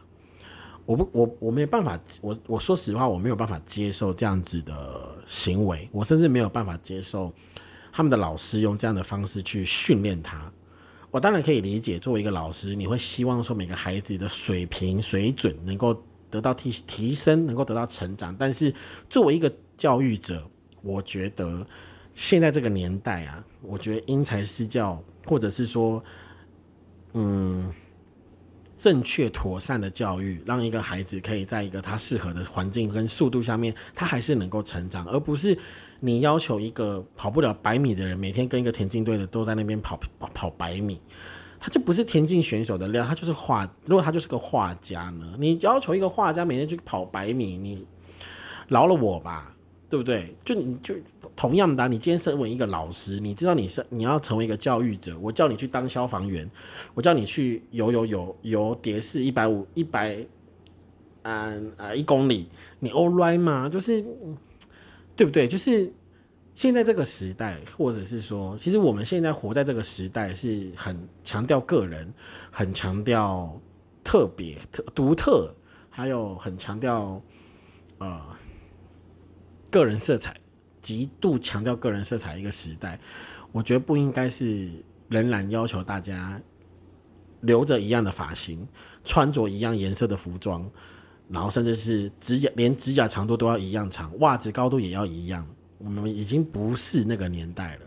[0.84, 7.32] 我不，我我没有办法，我我说实话，我没有办法接受这样子的行为，我甚至没有办法接受
[7.90, 10.52] 他们的老师用这样的方式去训练他。
[11.10, 18.36] 我当然可以理解，作为一个老师，你会希望说每个孩子的水平水准能够得到提提升，能够得到成长。
[18.38, 18.74] 但是
[19.08, 20.46] 作为一个教育者，
[20.82, 21.66] 我觉得。
[22.14, 26.02] 现在这个年代啊，我觉得因材施教，或者是说，
[27.14, 27.72] 嗯，
[28.76, 35.56] 正确妥善的教育，让一个孩子可以在一个他适合的环境跟速度下面，他还是能够成长，而不是
[36.00, 39.98] 你要求一个跑不了百米的人，每天跟一个田径队的都在那边跑
[40.34, 41.00] 跑百米，
[41.60, 43.64] 他就不是田径选手的料，他就是画。
[43.86, 45.34] 如果他就是个画家呢？
[45.38, 47.86] 你要求一个画家每天去跑百米，你
[48.68, 49.54] 饶了我吧，
[49.92, 50.34] 对不对？
[50.42, 50.94] 就你就
[51.36, 56.50] 同样的，你今天身为一个老师，你知道你是你要成为一个教育者，我叫你去当消防员，
[56.94, 60.24] 我叫你去游游游游蝶式一百五一百，
[61.24, 63.68] 嗯呃一公里，你 all right 吗？
[63.68, 64.02] 就是
[65.14, 65.46] 对不对？
[65.46, 65.92] 就是。
[66.54, 72.12] 现在这个时代，或者是说，其实我们现在活在这个时代，是很强调个人，
[72.50, 73.58] 很强调
[74.04, 75.50] 特别、特独特，
[75.88, 77.18] 还有很强调
[77.96, 78.20] 呃
[79.72, 80.36] 个人色彩，
[80.82, 83.00] 极度强调个人色彩一个时代。
[83.50, 84.70] 我觉得不应该是
[85.08, 86.40] 仍然要求大家
[87.40, 88.68] 留着一样的发型，
[89.02, 90.70] 穿着一样颜色的服装，
[91.28, 95.46] 然后甚至是指甲连指甲长度都要一样长，袜子高度也要一样。
[95.78, 97.86] 我们已经不是那个年代了，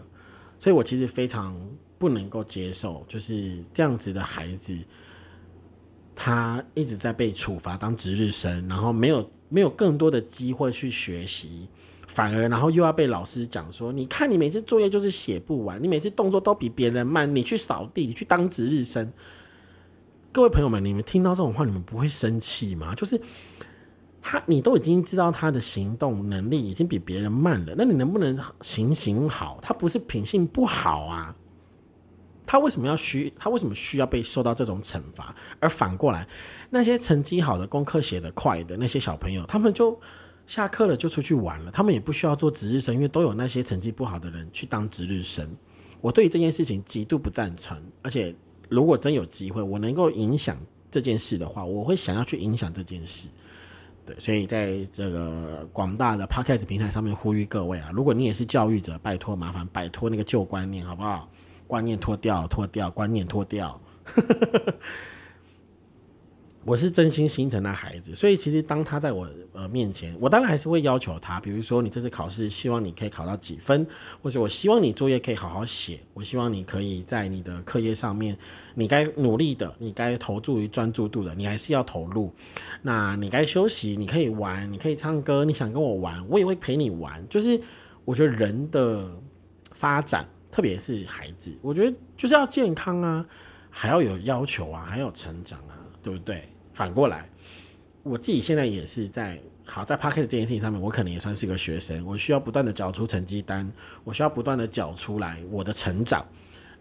[0.60, 1.56] 所以我其实非常
[1.98, 4.78] 不能够接受，就是这样子的孩子，
[6.14, 11.70] 他一直在被处罚当值日生，然后没有没有更多的机会去学习，
[12.16, 19.14] 反而然后又要被老师讲说，你看你每次作业就是写不完，你每次动作都比别人慢，你去扫地，你去当值日生。
[20.32, 22.96] 各位朋友们，你们听到这种话，你们不会生气吗？
[22.96, 23.22] 就是。
[24.28, 29.60] 他，你都已经知道他的行动能力已经比别人慢了，那你能不能行行好？
[29.62, 31.36] 他不是品性不好啊，
[32.44, 33.32] 他为什么要需？
[33.38, 35.36] 他为什么需要被受到这种惩罚？
[35.60, 36.28] 而反过来，
[36.72, 39.96] 那些成绩好的、功课写得快的那些小朋友，他们就
[40.48, 45.50] 下课了就出去玩了，他们也不需要做值日生，因为都有那些成绩不好的人去当值日生。
[46.02, 48.34] 我对这件事情极度不赞成，而且
[48.70, 50.58] 如果真有机会，我能够影响
[50.92, 53.28] 这件事的话，我会想要去影响这件事。
[54.06, 61.28] 对，所以在这个广大的 podcast 平台上面呼吁各位啊，如果你也是教育者，拜托麻烦摆脱那个旧观念，好不好？
[61.66, 63.82] 观念脱掉，脱掉，观念脱掉。
[66.66, 73.86] 我是真心心疼那孩子，所以其实当他在我呃面前，我当然还是会要求他，比如说你这次考试，希望你可以考到几分，
[74.20, 78.36] 或者我希望你作业可以好好写，我希望你可以在你的课业上面，
[78.74, 82.34] 你该努力的，你该投注于专注度的，你还是要投入。
[82.82, 87.24] 那你该休息，你可以玩，你可以唱歌，你想跟我玩，我也会陪你玩。
[87.30, 87.62] 就是
[88.06, 89.08] 我觉得人的
[89.72, 93.24] 发展，特别是孩子，我觉得就是要健康啊，
[93.70, 96.50] 还要有要求啊，还要成长啊，对不对？
[96.76, 97.28] 反过来，
[98.04, 102.06] 我自己现在也是在好在 p a r k e t 这件事情上面，我可能也算是个学生。
[102.06, 103.68] 我需要不断的缴出成绩单，
[104.04, 106.24] 我需要不断的缴出来我的成长，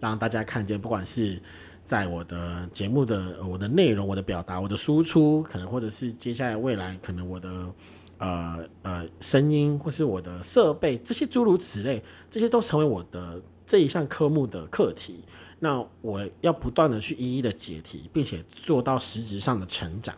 [0.01, 0.79] 让大家看见。
[0.79, 1.41] 不管是
[1.87, 7.73] 在我的节目的我的内容、我的表达、我的输出，可能或者是接下来未来可能我的
[8.19, 15.25] 呃呃声音，或是我的设备，这些诸如此类，这些都成为我的这一项科目的课题。
[15.65, 20.15] 那我要不断的去一一的解题，并且做到实质上的成长。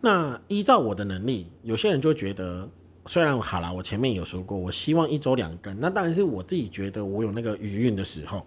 [0.00, 2.68] 那依照我的能力，有些人就觉得，
[3.06, 8.44] 虽然好了，我前面有说过，我希望一周两更，那当然是我自己觉得我有那个余韵的时候。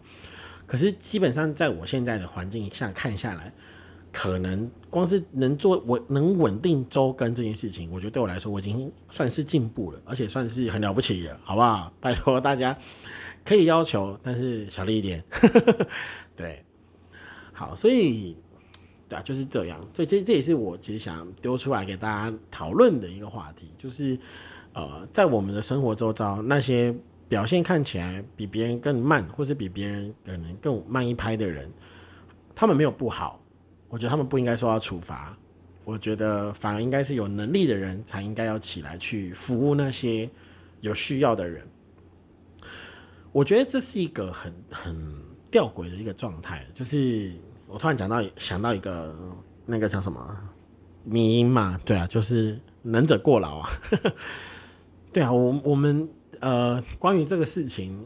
[0.67, 3.53] 可是基本上在我现在的环境下看下来，
[4.11, 11.93] 可能光是能做我能稳定周更这件事情，我觉得对我来说我已经算是进步了，而且算是很了不起了，好不好？
[12.01, 12.77] 拜托大家。
[13.49, 15.23] 可以要求，但是小力一点。
[16.37, 16.63] 对，
[17.51, 18.37] 好，所以
[19.07, 19.83] 对啊，就是这样。
[19.91, 24.15] 所以这这也是我其实想丢出来给大家讨论的一个话题，就是
[24.73, 26.93] 呃，在我们的生活周遭，那些
[27.27, 31.67] 表现看起来比别人更慢，或是比别人可能更慢一拍的人，
[32.53, 33.41] 他们没有不好，
[33.89, 35.35] 我觉得他们不应该受到处罚。
[35.85, 40.29] 我觉得反而应该是有能力的人才应该要起来去服务那些
[40.81, 41.67] 有需要的人。
[43.31, 44.95] 我觉得这是一个很很
[45.51, 47.31] 吊诡的一个状态，就是
[47.67, 49.15] 我突然讲到想到一个
[49.65, 50.37] 那个叫什么
[51.03, 53.69] 迷音嘛，对啊，就是能者过劳啊，
[55.13, 57.97] 对啊，我我们呃关于这个事情，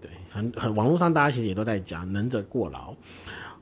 [0.00, 2.94] 对，很很网络上大家其实也都在讲能者过劳，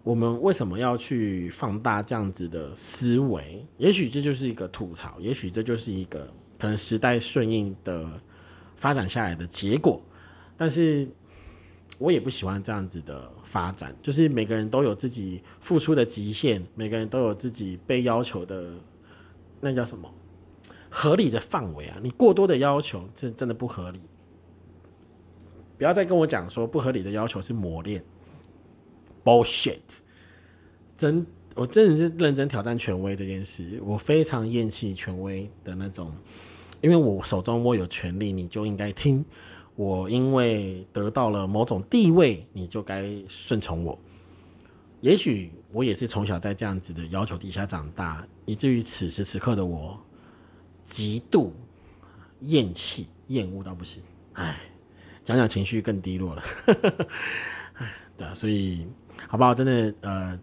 [0.02, 3.64] 我们为什么要去放大这样子的思维？
[3.76, 6.26] 也许这就是一个吐槽，也许这就是一个
[6.58, 8.06] 可能时代顺应的
[8.76, 10.00] 发展下来的结果。
[10.62, 11.08] 但是，
[11.98, 13.92] 我也不喜欢这样子的发展。
[14.00, 18.70] 就是每个人都有自己付出的极限，每个人都有自己被要求的，
[19.60, 20.08] 那叫什么
[20.88, 21.98] 合理的范围啊？
[22.00, 24.00] 你过多的要求，这真的不合理。
[25.76, 28.00] 不要再跟我讲说不合理的要求是磨练
[29.24, 29.80] ，bullshit！
[30.96, 33.80] 真，我真的是认真挑战权威这件事。
[33.84, 36.12] 我非常厌弃权威的那种，
[36.80, 39.24] 因为我手中握有权力，你就应该听。
[39.74, 43.98] 我因为得到了某种地位，你就该顺从我。
[45.00, 49.98] 也许我也是从小在这样子的要求底下长大，以至于此时此刻的我
[50.84, 51.52] 极度
[52.40, 54.02] 厌弃、厌恶到不行。
[54.34, 54.60] 唉，
[55.24, 56.42] 讲讲情绪更低落了。
[57.74, 58.86] 唉，对啊，所以
[59.26, 59.54] 好不好？
[59.54, 60.38] 真的，呃，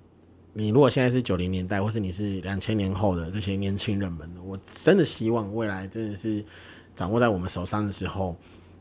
[0.53, 6.43] 你如果现在是九零年代，或是你是两千年后的这些年轻人们，我真的希望未来真的是
[6.95, 8.35] 掌握在我们手上的时候。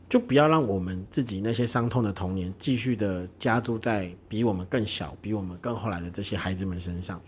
[0.09, 7.21] 就不要让我们自己那些伤痛的童年继续的加注在比我们更小、比我们更后来的这些孩子们身上。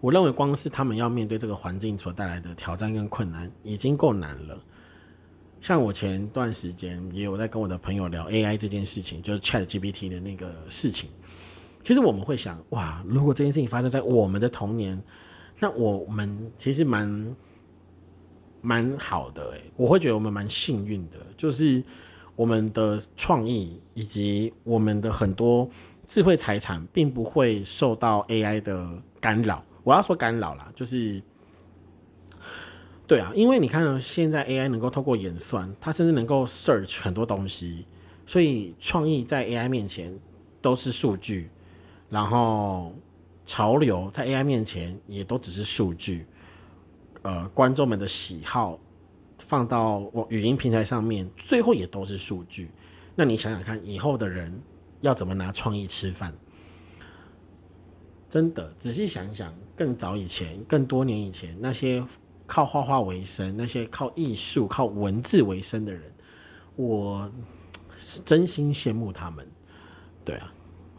[0.00, 4.58] 我认为光是他们要面对这个环境所带来的挑战跟困难已经够难了。
[5.60, 11.10] 像我前段时间也有在跟我的朋友聊 AI 这件事情，就是 Chat GPT 的那个事情。
[11.84, 14.98] 其实我们会想，哇，如果这件事情发生在我们的童年，
[15.60, 17.36] 那我们其实蛮。
[18.66, 21.80] 蛮好的诶，我会觉得我们蛮幸运的，就是
[22.34, 25.70] 我们的创意以及我们的很多
[26.08, 29.64] 智慧财产，并不会受到 AI 的干扰。
[29.84, 31.22] 我要说干扰啦，就是
[33.06, 37.86] 对啊，因为你看现在 AI 能够透过演算，它甚至能够 search 很多东西，
[38.26, 40.12] 所以创意在 AI 面前
[40.60, 41.48] 都是数据，
[42.10, 42.92] 然后
[43.46, 46.26] 潮流在 AI 面前也都只是数据。
[47.26, 48.78] 呃，观众们的喜好
[49.40, 52.70] 放到我语音平台上面，最后也都是数据。
[53.16, 54.56] 那你想想看，以后的人
[55.00, 56.32] 要怎么拿创意吃饭？
[58.30, 62.00] 真的，仔细想想，更早以前，更多年以前，那些
[62.46, 66.02] 靠画画为生、那些靠艺术、靠文字为生的人，
[66.76, 67.28] 我
[67.98, 69.44] 是真心羡慕他们。
[70.24, 70.52] 对啊，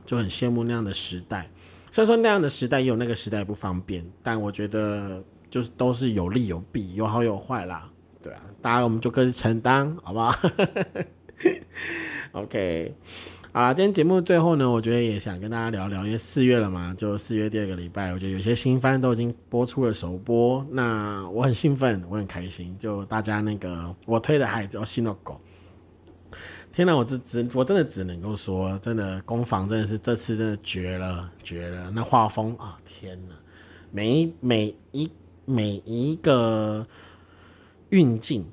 [0.05, 1.49] 就很羡慕那样的时代。
[1.89, 5.23] 虽然说那样的时代也有那个时代不方便，但我觉得。
[5.49, 7.89] 就是都是有利有弊，有好有坏啦，
[8.21, 10.37] 对啊，大家我们就各自承担，好不好？
[12.33, 12.93] OK，
[13.51, 25.39] 啊，今天节目最后呢，我觉得也想跟大家聊聊，因为四月了嘛，就四月第二个礼拜，我觉得有些新番都已经播出了首播，那我很兴奋，我很开心，就大家那个我推的孩子哦，新的狗，
[26.73, 33.35] 天哪，我这只我真的只能够说，真的攻防真的是这次真的绝了，绝了，那画风啊，天哪，
[33.91, 35.09] 每一每一。
[35.49, 36.85] 每一个
[37.87, 38.45] 运镜，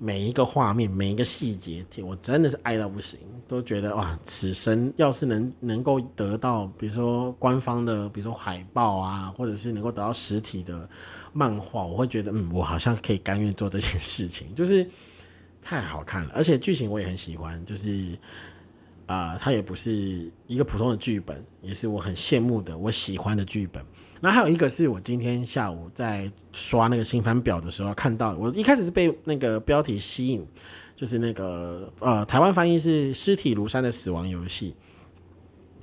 [0.00, 10.88] 每一个画面，每一个细节，我真的是爱到不行，都觉得哇，此生要是能能够得到，比如说官方的，比如说海报啊，或者是能够得到实体的
[11.32, 14.84] 漫画，我会觉得，嗯，我好像可以甘愿做这件事情，就是
[15.62, 18.18] 太好看了，而且剧情我也很喜欢，就是
[19.06, 23.80] 啊，它也不是一个普通的剧本，也是我很羡慕的，我喜欢的剧本。
[24.24, 30.42] 那还有一个是我今天下午在刷那个新番表的时候看到，我一开始是被那个标题吸引，
[30.96, 34.70] 就是那个呃台湾翻译是《尸体如山的死亡游戏》，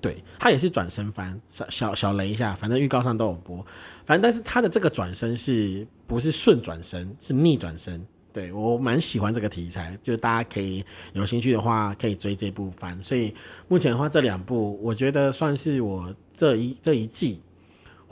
[0.02, 3.64] 对，它也是转身番，小小小雷一下，反正预告上都有播，
[4.08, 13.36] 反正但是它的这个转身是不是顺转身，是逆转身，对我蛮喜欢这个题材，就是大家可以有兴趣的话可以追这部番，所以
[13.68, 17.40] 目前的话这两部我觉得算是我这一这一季。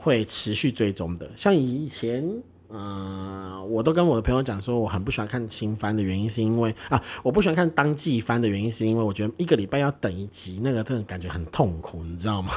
[0.02, 2.26] 会持续追踪的，像以前，
[2.70, 12.54] 呃，我都跟我的朋友讲说，我很不喜欢看新番的原因，是因为啊，我不喜欢看当季番的原因，是因为我觉得一个礼拜要等一集，那个真的感觉很痛苦，你知道吗？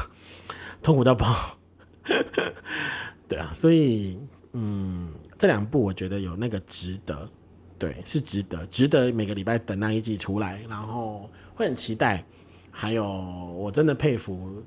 [0.81, 1.59] 痛苦到爆。
[3.27, 4.17] 对啊，所以，
[4.53, 7.29] 嗯，这两部我觉得有那个值得，
[7.77, 12.25] 对，是值得，值得每个礼拜等那一季出来，然后会很期待。
[12.71, 14.63] 还有，我真的佩服。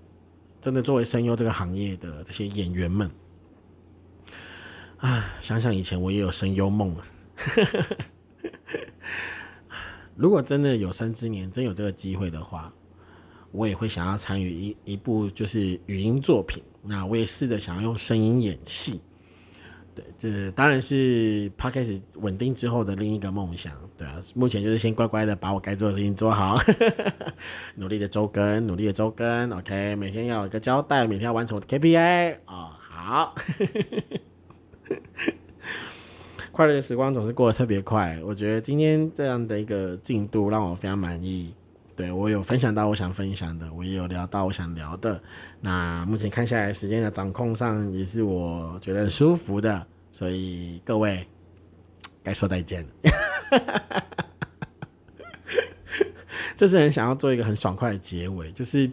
[0.65, 3.07] 真的，作为声优这个行业的这些演员们，
[4.97, 7.05] 啊，想想以前我也有声优梦啊。
[10.17, 12.73] 如果真的有生之年真有这个机会的话，
[13.51, 16.63] 我也会想要参与一一部就是语音作品。
[16.81, 18.99] 那我也试着想要用声音演戏。
[19.95, 23.71] 对，这当然是 p 开始稳定之后的另一个梦想。
[23.97, 26.57] 对啊，目前就是先乖乖的把我该做的事情做好，
[27.75, 29.49] 努力的周更，努力的周更。
[29.57, 33.33] OK，每天要有一个交代，每天要完成我的 KPI 哦，好，
[36.51, 38.19] 快乐的时光总是过得特别快。
[38.23, 41.53] 我觉得今天这样的一个进度让我非常满意。
[41.95, 45.23] 对我有分享到我想分享的，我也有聊到我想聊的。
[45.61, 51.25] 那目前看下来，时间的掌控上也是我觉得很舒服的，所以各位
[52.21, 52.89] 该说再见了。
[56.57, 58.91] 这次很想要做一个很爽快的结尾，就是，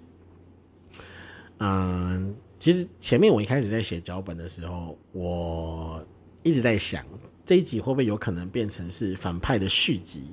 [1.59, 6.07] 嗯，其实前面我一开始在写脚本的时候，我
[6.45, 7.05] 一直在想
[7.45, 10.33] 这一集会不会有可能变成是反派的续集？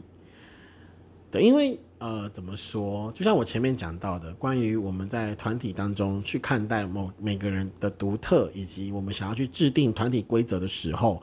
[1.31, 1.79] 对，因为。
[1.99, 3.11] 呃，怎么说？
[3.11, 11.21] 就像我前面讲到的，关于我们在团体当中去看待某每个人的独特，以及我们想要去制定团体规则的时候，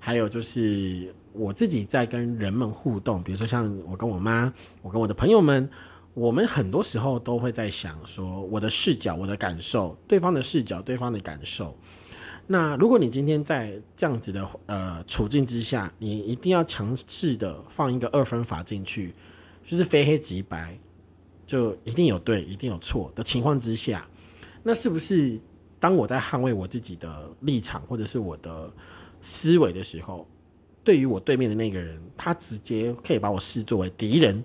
[0.00, 4.50] 还有就是我自己在跟人们互动，比如说像我跟我妈，
[4.80, 5.68] 我跟我的朋友们，
[6.14, 11.76] 我们很多时候都会在想说，我的视角、我的感受，对方的视角、对方的感受。
[12.46, 19.14] 那如果你今天在这样子的呃处境之下，你一定要强势的放一个二分法进去，
[19.64, 20.78] 就是非黑即白，
[21.46, 24.06] 就一定有对，一定有错的情况之下，
[24.62, 25.40] 那是不是
[25.80, 28.72] 当我在捍卫我自己的立场或者是我的
[29.22, 30.28] 思维的时候，
[30.82, 34.44] 对于我对面的那个人，他直接可以把我视作为敌人，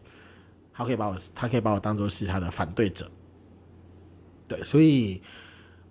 [0.74, 3.10] 他可以把我他可以把我当做是他的反对者，
[4.48, 5.22] 对，所以。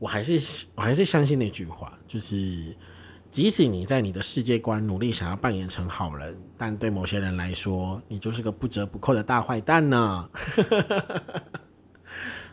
[0.00, 2.72] 我还是我还是相信那句话，就是
[3.30, 10.28] 即使你在你的世界观努力想要扮演成好人，但对某些人来说，你就是个不折不扣的大坏蛋呢。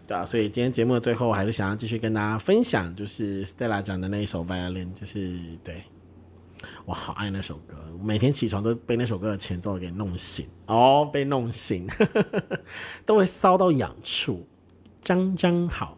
[0.08, 5.82] 对啊，所以今天节目的最后，还是想要继续跟大家分享，就是 Stella 讲的那一首 Violin，就是对
[6.86, 11.88] 我好爱那首歌，每天起床都被那首歌的前奏给弄醒哦，被弄醒，
[13.04, 14.46] 都会骚到痒处，
[15.04, 15.98] 刚刚好。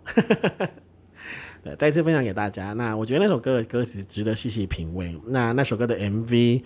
[1.76, 2.74] 再次分享给大家。
[2.74, 5.16] 那我觉得那首歌的歌词值得细细品味。
[5.26, 6.64] 那那首歌的 MV，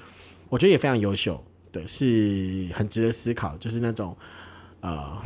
[0.50, 3.58] 我觉得也非常优秀，对，是很值得思考。
[3.58, 4.16] 就是那种
[4.82, 5.22] 呃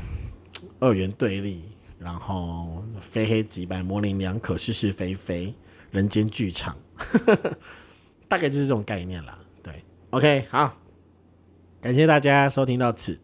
[0.80, 1.64] 二元对立，
[2.00, 5.54] 然后非黑即白，模棱两可，是是非非，
[5.92, 6.76] 人间剧场，
[8.28, 9.38] 大概就是这种概念啦。
[9.62, 10.78] 对，OK，好，
[11.82, 13.20] 感谢大家收听到此。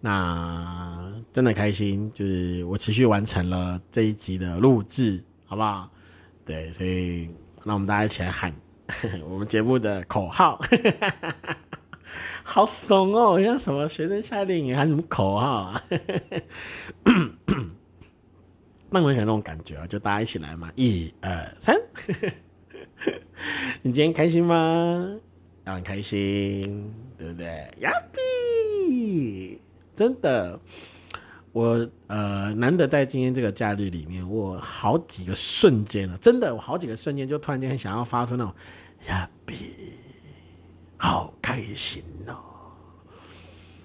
[0.00, 5.24] 那真的开心，就是我持续完成了这一集的录制。
[5.46, 5.88] 好不好？
[6.44, 7.30] 对，所以
[7.64, 8.52] 那我们大家一起来喊
[9.28, 10.60] 我们节目的口号，
[12.44, 13.42] 好怂哦！
[13.42, 15.82] 像什么学生夏令营喊什么口号啊？
[18.88, 21.76] 那我喜欢那种感觉啊，就大家一起来嘛，一二三，
[23.82, 25.16] 你今天开心吗？
[25.64, 27.46] 当然开心，对不对？
[27.80, 29.60] 呀比，
[29.96, 30.60] 真的。
[31.56, 38.52] 我呃难得在今天这个假日里面，我好几个瞬间了，真的，我好几个瞬间就突然间很想要发出那种
[39.08, 39.56] 呀，别
[40.98, 42.36] 好开心哦，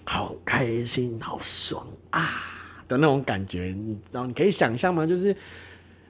[0.04, 2.44] 好开心，好爽啊
[2.90, 4.28] 的那种感觉，你知道？
[4.28, 5.08] 你可以想象吗？
[5.08, 5.34] 就是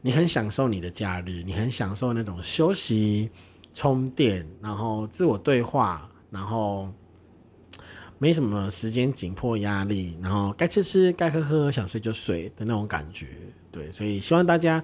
[0.02, 3.30] 你很享受你的假日，你很享受那种休息、
[3.76, 6.92] 充电，然后自我对话，然后。
[8.22, 13.26] 没什么时间紧迫压力，然后该吃吃，该喝喝，想睡就睡的那种感觉，
[13.72, 14.82] 对，所以希望大家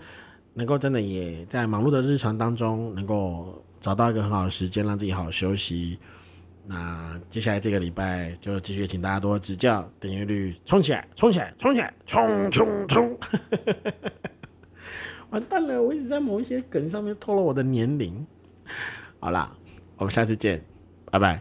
[0.56, 6.00] 能够真的也在忙碌的日常当中，能够找到一个很好的时间，让自己好好休息。
[6.66, 13.20] 那接下来这个礼拜就继续请大家多指教，点阅率冲起来，冲起来，冲起来，冲冲冲！
[15.30, 18.26] 完蛋了，我一直在某一些梗上面透露我的年龄。
[19.20, 19.56] 好啦，
[19.98, 20.60] 我们下次见，
[21.12, 21.40] 拜拜。